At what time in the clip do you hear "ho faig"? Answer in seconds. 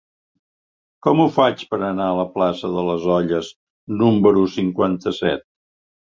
1.23-1.59